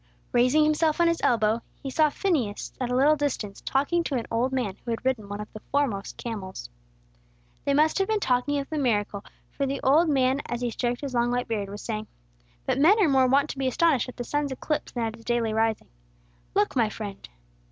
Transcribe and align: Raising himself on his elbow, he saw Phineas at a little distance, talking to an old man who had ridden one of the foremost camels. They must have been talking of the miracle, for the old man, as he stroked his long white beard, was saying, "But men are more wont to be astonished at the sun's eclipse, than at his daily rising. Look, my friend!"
Raising 0.31 0.63
himself 0.63 0.99
on 0.99 1.07
his 1.07 1.21
elbow, 1.21 1.61
he 1.83 1.91
saw 1.91 2.09
Phineas 2.09 2.73
at 2.81 2.89
a 2.89 2.95
little 2.95 3.15
distance, 3.15 3.61
talking 3.61 4.03
to 4.05 4.15
an 4.15 4.25
old 4.31 4.51
man 4.51 4.75
who 4.83 4.89
had 4.89 5.05
ridden 5.05 5.29
one 5.29 5.39
of 5.39 5.53
the 5.53 5.59
foremost 5.71 6.17
camels. 6.17 6.71
They 7.65 7.75
must 7.75 7.99
have 7.99 8.07
been 8.07 8.19
talking 8.19 8.57
of 8.57 8.67
the 8.71 8.79
miracle, 8.79 9.23
for 9.51 9.67
the 9.67 9.79
old 9.83 10.09
man, 10.09 10.41
as 10.47 10.61
he 10.61 10.71
stroked 10.71 11.01
his 11.01 11.13
long 11.13 11.29
white 11.29 11.47
beard, 11.47 11.69
was 11.69 11.83
saying, 11.83 12.07
"But 12.65 12.79
men 12.79 12.97
are 12.99 13.07
more 13.07 13.27
wont 13.27 13.51
to 13.51 13.59
be 13.59 13.67
astonished 13.67 14.09
at 14.09 14.17
the 14.17 14.23
sun's 14.23 14.51
eclipse, 14.51 14.91
than 14.91 15.03
at 15.03 15.13
his 15.15 15.23
daily 15.23 15.53
rising. 15.53 15.89
Look, 16.55 16.75
my 16.75 16.89
friend!" 16.89 17.29